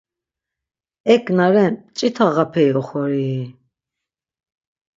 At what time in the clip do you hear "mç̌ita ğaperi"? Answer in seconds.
1.85-2.77